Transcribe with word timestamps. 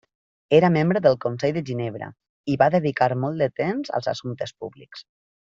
Era 0.59 0.69
membre 0.77 1.01
del 1.05 1.17
Consell 1.25 1.53
de 1.57 1.63
Ginebra 1.67 2.07
i 2.55 2.57
va 2.63 2.71
dedicar 2.77 3.11
molt 3.27 3.47
temps 3.63 3.95
als 4.01 4.11
assumptes 4.15 4.57
públics. 4.65 5.07